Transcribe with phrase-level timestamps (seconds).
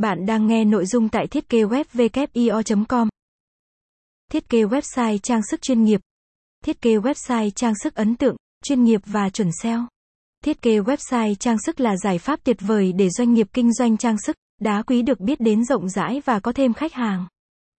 [0.00, 3.08] Bạn đang nghe nội dung tại thiết kế web com
[4.30, 6.00] Thiết kế website trang sức chuyên nghiệp.
[6.64, 9.86] Thiết kế website trang sức ấn tượng, chuyên nghiệp và chuẩn SEO.
[10.44, 13.96] Thiết kế website trang sức là giải pháp tuyệt vời để doanh nghiệp kinh doanh
[13.96, 17.26] trang sức, đá quý được biết đến rộng rãi và có thêm khách hàng.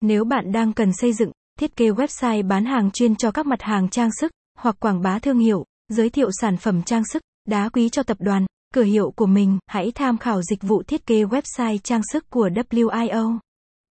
[0.01, 3.63] Nếu bạn đang cần xây dựng, thiết kế website bán hàng chuyên cho các mặt
[3.63, 7.69] hàng trang sức, hoặc quảng bá thương hiệu, giới thiệu sản phẩm trang sức, đá
[7.69, 11.25] quý cho tập đoàn, cửa hiệu của mình, hãy tham khảo dịch vụ thiết kế
[11.25, 13.39] website trang sức của WIO.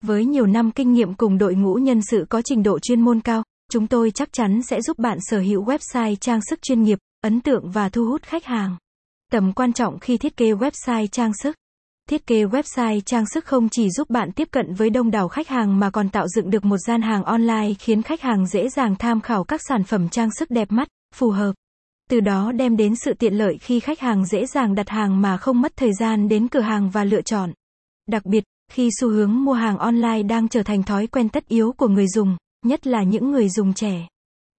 [0.03, 3.21] Với nhiều năm kinh nghiệm cùng đội ngũ nhân sự có trình độ chuyên môn
[3.21, 6.99] cao, chúng tôi chắc chắn sẽ giúp bạn sở hữu website trang sức chuyên nghiệp,
[7.21, 8.77] ấn tượng và thu hút khách hàng.
[9.31, 11.55] Tầm quan trọng khi thiết kế website trang sức.
[12.09, 15.47] Thiết kế website trang sức không chỉ giúp bạn tiếp cận với đông đảo khách
[15.47, 18.95] hàng mà còn tạo dựng được một gian hàng online khiến khách hàng dễ dàng
[18.99, 21.53] tham khảo các sản phẩm trang sức đẹp mắt, phù hợp.
[22.09, 25.37] Từ đó đem đến sự tiện lợi khi khách hàng dễ dàng đặt hàng mà
[25.37, 27.53] không mất thời gian đến cửa hàng và lựa chọn.
[28.07, 31.71] Đặc biệt, khi xu hướng mua hàng online đang trở thành thói quen tất yếu
[31.77, 34.07] của người dùng, nhất là những người dùng trẻ.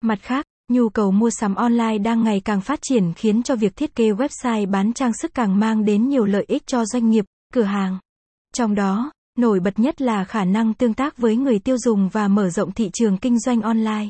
[0.01, 3.77] Mặt khác, nhu cầu mua sắm online đang ngày càng phát triển khiến cho việc
[3.77, 7.25] thiết kế website bán trang sức càng mang đến nhiều lợi ích cho doanh nghiệp,
[7.55, 7.99] cửa hàng.
[8.55, 12.29] Trong đó, nổi bật nhất là khả năng tương tác với người tiêu dùng và
[12.29, 14.09] mở rộng thị trường kinh doanh online.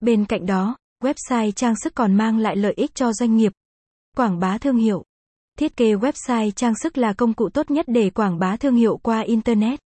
[0.00, 3.52] Bên cạnh đó, website trang sức còn mang lại lợi ích cho doanh nghiệp.
[4.16, 5.04] Quảng bá thương hiệu.
[5.58, 8.96] Thiết kế website trang sức là công cụ tốt nhất để quảng bá thương hiệu
[8.96, 9.80] qua internet.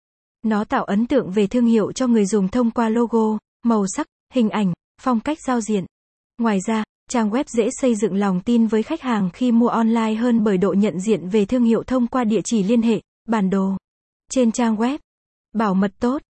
[0.45, 4.07] Nó tạo ấn tượng về thương hiệu cho người dùng thông qua logo, màu sắc,
[4.35, 5.85] hình ảnh, phong cách giao diện.
[6.39, 10.15] Ngoài ra, trang web dễ xây dựng lòng tin với khách hàng khi mua online
[10.15, 13.51] hơn bởi độ nhận diện về thương hiệu thông qua địa chỉ liên hệ, bản
[13.51, 13.77] đồ.
[14.31, 14.99] Trên trang web,
[15.55, 16.23] bảo mật tốt.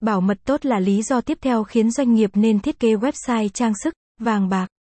[0.00, 3.48] Bảo mật tốt là lý do tiếp theo khiến doanh nghiệp nên thiết kế website
[3.48, 4.73] trang sức, vàng bạc.